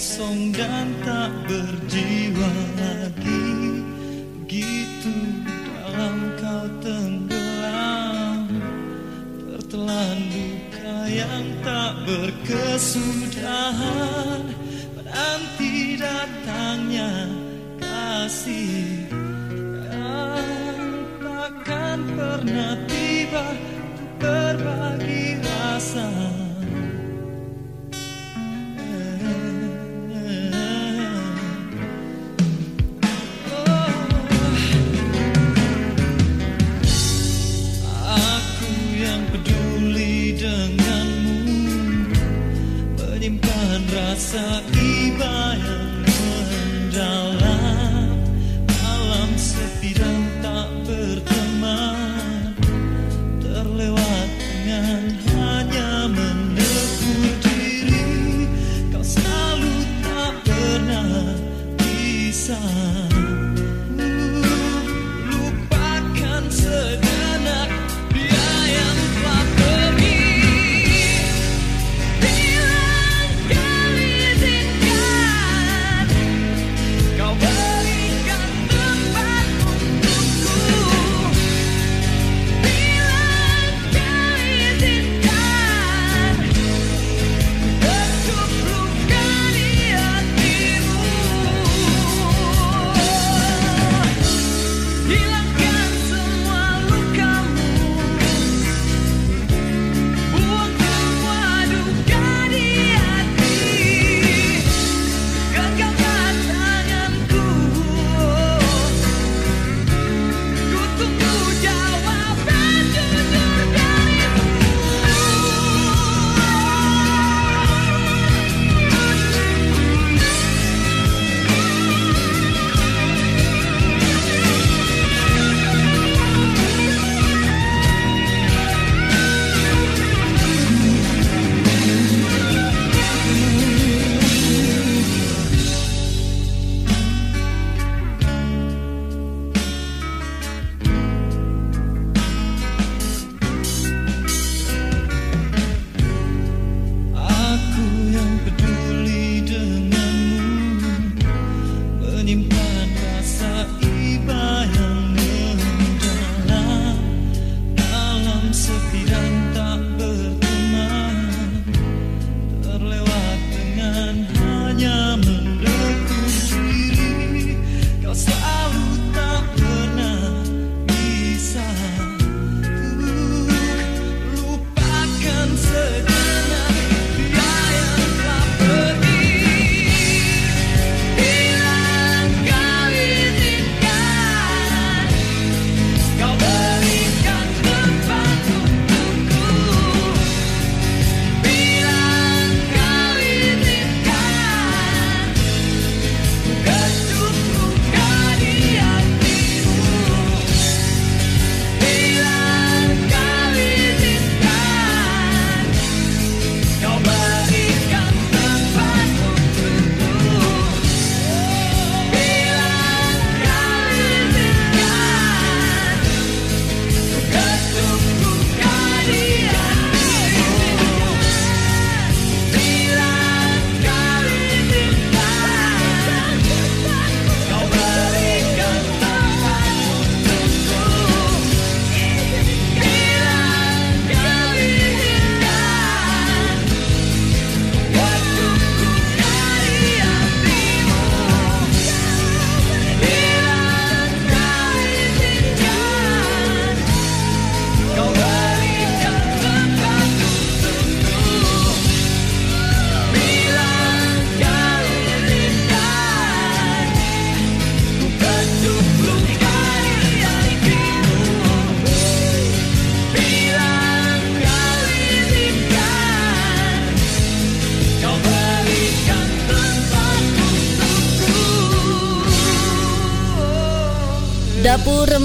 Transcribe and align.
kosong 0.00 0.48
dan 0.56 0.96
tak 1.04 1.28
berjiwa 1.44 2.52
lagi. 2.80 3.84
Begitu 4.40 5.12
dalam 5.44 6.40
kau 6.40 6.64
tenggelam. 6.80 8.48
Tertelan 9.44 10.16
luka 10.32 11.04
yang 11.04 11.44
tak 11.60 12.00
berkesudahan. 12.08 14.40
Menanti 14.96 16.00
datangnya 16.00 17.28
kasih. 17.76 19.04
Yang 19.84 20.96
takkan 21.20 22.00
pernah 22.16 22.79
That's 44.20 44.34
a 44.34 44.79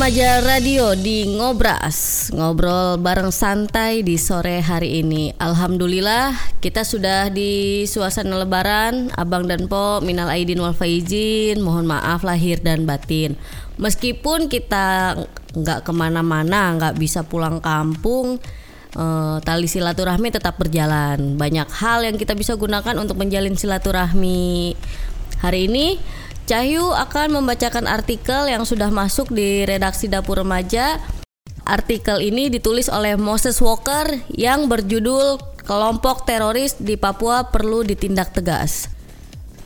Remaja 0.06 0.38
Radio 0.46 0.94
di 0.94 1.25
Ngobras 1.25 2.30
Ngobrol 2.30 3.02
bareng 3.02 3.34
santai 3.34 4.06
di 4.06 4.22
sore 4.22 4.62
hari 4.62 5.02
ini 5.02 5.34
Alhamdulillah 5.42 6.30
kita 6.62 6.86
sudah 6.86 7.34
di 7.34 7.81
suasana 7.90 8.38
lebaran 8.38 9.10
Abang 9.18 9.50
dan 9.50 9.66
Po 9.66 10.06
minal 10.06 10.30
aidin 10.30 10.62
wal 10.62 10.78
faizin 10.78 11.57
Mohon 11.57 11.90
maaf 11.90 12.22
lahir 12.22 12.62
dan 12.62 12.86
batin 12.86 13.34
Meskipun 13.81 14.46
kita 14.46 15.18
nggak 15.57 15.81
ke 15.81 15.90
mana-mana 15.90 16.78
nggak 16.78 17.02
bisa 17.02 17.25
pulang 17.25 17.57
kampung 17.57 18.38
eh, 18.94 19.38
tali 19.42 19.66
silaturahmi 19.66 20.30
tetap 20.30 20.62
berjalan. 20.62 21.34
Banyak 21.34 21.66
hal 21.81 22.06
yang 22.06 22.22
kita 22.22 22.38
bisa 22.38 22.54
gunakan 22.54 22.94
untuk 23.02 23.18
menjalin 23.18 23.57
silaturahmi. 23.57 24.78
Hari 25.42 25.66
ini 25.66 25.98
Cahyu 26.45 26.94
akan 26.94 27.42
membacakan 27.42 27.89
artikel 27.89 28.45
yang 28.45 28.69
sudah 28.69 28.94
masuk 28.94 29.33
di 29.33 29.65
redaksi 29.65 30.06
Dapur 30.06 30.45
Remaja. 30.45 31.01
Artikel 31.65 32.21
ini 32.21 32.53
ditulis 32.53 32.86
oleh 32.86 33.18
Moses 33.18 33.57
Walker 33.57 34.06
yang 34.30 34.69
berjudul 34.69 35.42
Kelompok 35.65 36.30
Teroris 36.30 36.77
di 36.77 37.01
Papua 37.01 37.50
Perlu 37.50 37.81
Ditindak 37.81 38.38
Tegas. 38.38 38.94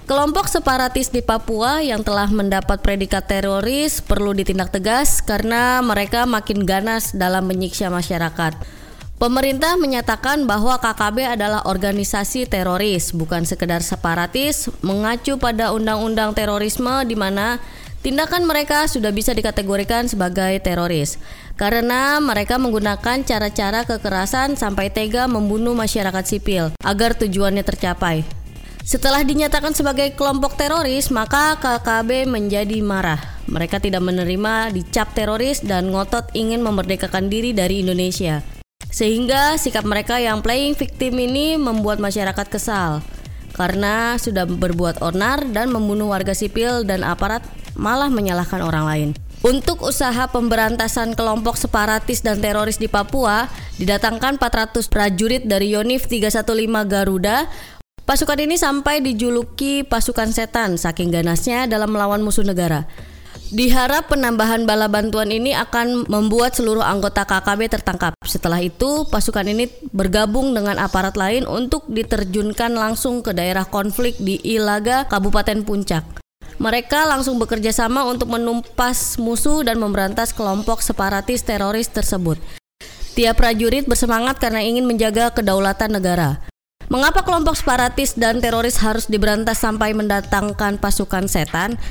Kelompok 0.07 0.47
separatis 0.47 1.11
di 1.11 1.19
Papua 1.19 1.83
yang 1.83 1.99
telah 1.99 2.31
mendapat 2.31 2.79
predikat 2.79 3.27
teroris 3.27 3.99
perlu 3.99 4.31
ditindak 4.31 4.71
tegas 4.71 5.19
karena 5.19 5.83
mereka 5.83 6.23
makin 6.23 6.63
ganas 6.63 7.11
dalam 7.11 7.43
menyiksa 7.43 7.91
masyarakat. 7.91 8.78
Pemerintah 9.19 9.75
menyatakan 9.75 10.47
bahwa 10.47 10.79
KKB 10.79 11.35
adalah 11.35 11.67
organisasi 11.67 12.47
teroris, 12.47 13.11
bukan 13.11 13.43
sekedar 13.43 13.83
separatis, 13.83 14.71
mengacu 14.79 15.35
pada 15.35 15.75
undang-undang 15.75 16.31
terorisme 16.31 17.03
di 17.03 17.19
mana 17.19 17.59
tindakan 17.99 18.47
mereka 18.47 18.87
sudah 18.87 19.11
bisa 19.11 19.35
dikategorikan 19.35 20.07
sebagai 20.07 20.63
teroris 20.63 21.19
karena 21.59 22.23
mereka 22.23 22.55
menggunakan 22.55 23.27
cara-cara 23.27 23.83
kekerasan 23.83 24.55
sampai 24.55 24.87
tega 24.87 25.27
membunuh 25.27 25.75
masyarakat 25.75 26.23
sipil 26.23 26.71
agar 26.79 27.11
tujuannya 27.19 27.67
tercapai. 27.67 28.23
Setelah 28.87 29.27
dinyatakan 29.27 29.75
sebagai 29.75 30.15
kelompok 30.15 30.55
teroris, 30.55 31.11
maka 31.11 31.59
KKB 31.59 32.23
menjadi 32.23 32.79
marah. 32.79 33.19
Mereka 33.51 33.83
tidak 33.83 33.99
menerima 33.99 34.71
dicap 34.71 35.11
teroris 35.11 35.59
dan 35.59 35.91
ngotot 35.91 36.31
ingin 36.31 36.63
memerdekakan 36.63 37.27
diri 37.27 37.51
dari 37.51 37.83
Indonesia. 37.83 38.58
Sehingga 38.89 39.55
sikap 39.55 39.85
mereka 39.85 40.17
yang 40.17 40.41
playing 40.41 40.73
victim 40.73 41.17
ini 41.21 41.55
membuat 41.55 42.01
masyarakat 42.01 42.47
kesal 42.49 43.05
karena 43.53 44.15
sudah 44.15 44.47
berbuat 44.47 45.03
onar 45.03 45.43
dan 45.51 45.69
membunuh 45.69 46.09
warga 46.09 46.31
sipil 46.31 46.87
dan 46.87 47.03
aparat 47.03 47.43
malah 47.75 48.07
menyalahkan 48.07 48.63
orang 48.63 48.85
lain. 48.85 49.09
Untuk 49.39 49.87
usaha 49.87 50.27
pemberantasan 50.27 51.15
kelompok 51.15 51.55
separatis 51.55 52.19
dan 52.19 52.43
teroris 52.43 52.75
di 52.75 52.91
Papua, 52.91 53.47
didatangkan 53.79 54.35
400 54.35 54.91
prajurit 54.91 55.47
dari 55.47 55.71
Yonif 55.71 56.11
315 56.11 56.43
Garuda 56.83 57.47
Pasukan 58.09 58.41
ini 58.41 58.57
sampai 58.57 59.05
dijuluki 59.05 59.85
pasukan 59.85 60.33
setan 60.33 60.81
saking 60.81 61.13
ganasnya 61.13 61.69
dalam 61.69 61.93
melawan 61.93 62.25
musuh 62.25 62.41
negara. 62.41 62.89
Diharap 63.49 64.13
penambahan 64.13 64.69
bala 64.69 64.85
bantuan 64.85 65.33
ini 65.33 65.57
akan 65.57 66.05
membuat 66.05 66.53
seluruh 66.53 66.85
anggota 66.85 67.25
KKB 67.25 67.73
tertangkap. 67.73 68.13
Setelah 68.21 68.61
itu, 68.61 69.09
pasukan 69.09 69.41
ini 69.41 69.65
bergabung 69.89 70.53
dengan 70.53 70.77
aparat 70.77 71.17
lain 71.17 71.49
untuk 71.49 71.89
diterjunkan 71.89 72.77
langsung 72.77 73.25
ke 73.25 73.33
daerah 73.33 73.65
konflik 73.65 74.21
di 74.21 74.37
Ilaga, 74.45 75.09
Kabupaten 75.09 75.65
Puncak. 75.65 76.05
Mereka 76.61 77.09
langsung 77.09 77.41
bekerja 77.41 77.73
sama 77.73 78.05
untuk 78.05 78.29
menumpas 78.29 79.17
musuh 79.17 79.65
dan 79.65 79.81
memberantas 79.81 80.29
kelompok 80.29 80.85
separatis 80.85 81.41
teroris 81.41 81.89
tersebut. 81.89 82.37
Tiap 83.17 83.33
prajurit 83.33 83.89
bersemangat 83.89 84.37
karena 84.37 84.61
ingin 84.61 84.85
menjaga 84.85 85.33
kedaulatan 85.33 85.97
negara. 85.97 86.37
Mengapa 86.89 87.25
kelompok 87.25 87.57
separatis 87.57 88.13
dan 88.13 88.41
teroris 88.41 88.77
harus 88.81 89.09
diberantas 89.09 89.57
sampai 89.61 89.97
mendatangkan 89.97 90.77
pasukan 90.77 91.25
setan? 91.25 91.81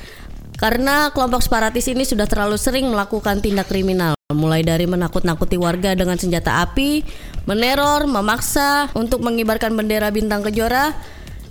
Karena 0.58 1.14
kelompok 1.14 1.38
separatis 1.38 1.87
ini 1.87 2.02
sudah 2.02 2.26
terlalu 2.26 2.58
sering 2.58 2.90
melakukan 2.90 3.38
tindak 3.38 3.70
kriminal, 3.70 4.19
mulai 4.34 4.66
dari 4.66 4.90
menakut-nakuti 4.90 5.55
warga 5.55 5.94
dengan 5.94 6.19
senjata 6.19 6.66
api, 6.66 7.06
meneror, 7.46 8.10
memaksa 8.10 8.90
untuk 8.99 9.22
mengibarkan 9.22 9.78
bendera 9.78 10.10
bintang 10.10 10.43
kejora 10.43 10.99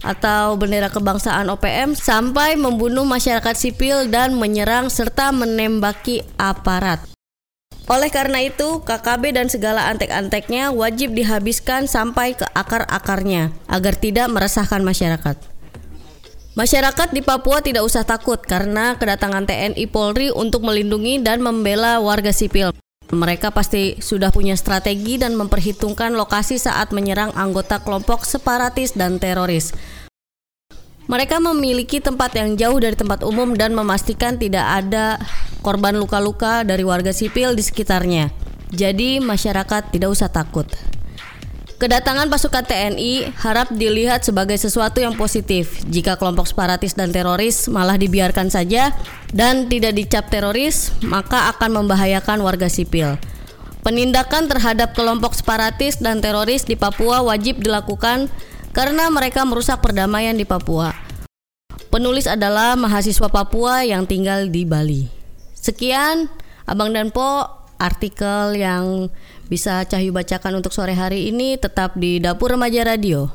atau 0.04 0.60
bendera 0.60 0.92
kebangsaan 0.92 1.48
OPM 1.48 1.96
sampai 1.96 2.60
membunuh 2.60 3.08
masyarakat 3.08 3.56
sipil 3.56 4.12
dan 4.12 4.36
menyerang 4.36 4.92
serta 4.92 5.32
menembaki 5.32 6.28
aparat. 6.36 7.00
Oleh 7.88 8.12
karena 8.12 8.44
itu, 8.44 8.84
KKB 8.84 9.40
dan 9.40 9.48
segala 9.48 9.88
antek-anteknya 9.88 10.76
wajib 10.76 11.16
dihabiskan 11.16 11.88
sampai 11.88 12.36
ke 12.36 12.44
akar-akarnya 12.52 13.56
agar 13.72 13.96
tidak 13.96 14.28
meresahkan 14.28 14.84
masyarakat. 14.84 15.47
Masyarakat 16.58 17.14
di 17.14 17.22
Papua 17.22 17.62
tidak 17.62 17.86
usah 17.86 18.02
takut 18.02 18.42
karena 18.42 18.98
kedatangan 18.98 19.46
TNI 19.46 19.86
Polri 19.94 20.34
untuk 20.34 20.66
melindungi 20.66 21.22
dan 21.22 21.38
membela 21.38 22.02
warga 22.02 22.34
sipil. 22.34 22.74
Mereka 23.14 23.54
pasti 23.54 24.02
sudah 24.02 24.34
punya 24.34 24.58
strategi 24.58 25.22
dan 25.22 25.38
memperhitungkan 25.38 26.18
lokasi 26.18 26.58
saat 26.58 26.90
menyerang 26.98 27.30
anggota 27.38 27.78
kelompok 27.78 28.26
separatis 28.26 28.98
dan 28.98 29.22
teroris. 29.22 29.70
Mereka 31.06 31.38
memiliki 31.38 32.02
tempat 32.02 32.34
yang 32.34 32.58
jauh 32.58 32.82
dari 32.82 32.98
tempat 32.98 33.22
umum 33.22 33.54
dan 33.54 33.78
memastikan 33.78 34.42
tidak 34.42 34.66
ada 34.66 35.22
korban 35.62 35.94
luka-luka 35.94 36.66
dari 36.66 36.82
warga 36.82 37.14
sipil 37.14 37.54
di 37.54 37.62
sekitarnya. 37.62 38.34
Jadi 38.74 39.22
masyarakat 39.22 39.94
tidak 39.94 40.10
usah 40.10 40.34
takut. 40.34 40.66
Kedatangan 41.78 42.26
pasukan 42.34 42.66
TNI 42.66 43.38
harap 43.38 43.70
dilihat 43.70 44.26
sebagai 44.26 44.58
sesuatu 44.58 44.98
yang 44.98 45.14
positif. 45.14 45.78
Jika 45.86 46.18
kelompok 46.18 46.50
separatis 46.50 46.98
dan 46.98 47.14
teroris 47.14 47.70
malah 47.70 48.02
dibiarkan 48.02 48.50
saja 48.50 48.98
dan 49.30 49.70
tidak 49.70 49.94
dicap 49.94 50.26
teroris, 50.26 50.90
maka 51.06 51.54
akan 51.54 51.86
membahayakan 51.86 52.42
warga 52.42 52.66
sipil. 52.66 53.22
Penindakan 53.86 54.50
terhadap 54.50 54.98
kelompok 54.98 55.38
separatis 55.38 56.02
dan 56.02 56.18
teroris 56.18 56.66
di 56.66 56.74
Papua 56.74 57.22
wajib 57.22 57.62
dilakukan 57.62 58.26
karena 58.74 59.14
mereka 59.14 59.46
merusak 59.46 59.78
perdamaian 59.78 60.34
di 60.34 60.50
Papua. 60.50 60.98
Penulis 61.94 62.26
adalah 62.26 62.74
mahasiswa 62.74 63.30
Papua 63.30 63.86
yang 63.86 64.10
tinggal 64.10 64.50
di 64.50 64.66
Bali. 64.66 65.06
Sekian 65.54 66.26
Abang 66.66 66.90
dan 66.90 67.14
Po 67.14 67.46
artikel 67.78 68.58
yang 68.58 69.14
bisa 69.48 69.84
Cahyu 69.88 70.12
bacakan 70.14 70.60
untuk 70.60 70.76
sore 70.76 70.94
hari 70.94 71.32
ini 71.32 71.56
tetap 71.58 71.96
di 71.96 72.20
Dapur 72.22 72.54
Remaja 72.54 72.86
Radio. 72.86 73.32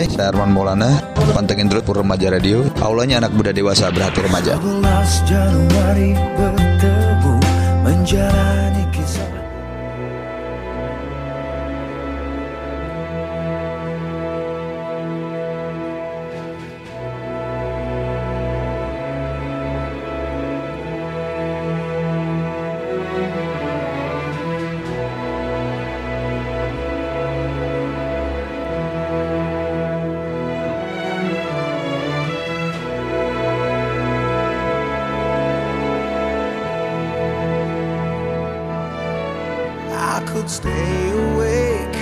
Hai, 0.00 0.08
saya 0.08 0.32
Arman 0.32 0.56
Maulana, 0.56 0.96
pantengin 1.36 1.68
terus 1.68 1.84
Pur 1.84 2.00
Remaja 2.00 2.32
Radio. 2.32 2.64
Aulanya 2.80 3.20
anak 3.20 3.36
muda 3.36 3.52
dewasa 3.52 3.92
berhati 3.92 4.24
remaja. 4.24 4.56
11 4.56 5.28
Januari 5.28 6.16
bertemu 6.40 7.34
menjalani 7.84 8.69
stay 40.60 41.10
awake 41.10 41.96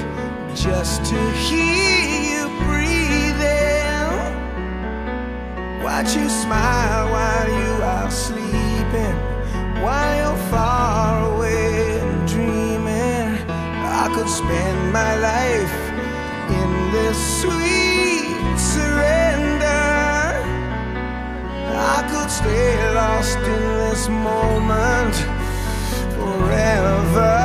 just 0.55 1.05
to 1.05 1.19
hear 1.47 2.03
you 2.31 2.45
breathing. 2.67 4.11
Watch 5.83 6.17
you 6.17 6.29
smile 6.29 7.11
while 7.15 7.49
you 7.49 7.73
are 7.95 8.11
sleeping, 8.11 9.17
while 9.83 10.15
you're 10.21 10.43
far 10.51 11.35
away 11.35 12.01
dreaming. 12.27 13.29
I 14.03 14.11
could 14.15 14.29
spend 14.29 14.93
my 14.93 15.13
life 15.31 15.77
in 16.61 16.71
this 16.91 17.19
sweet 17.43 18.59
surrender. 18.59 19.87
I 21.97 22.01
could 22.11 22.31
stay 22.31 22.95
lost 22.95 23.39
in 23.39 23.63
this 23.83 24.09
moment 24.09 25.15
forever. 26.17 27.38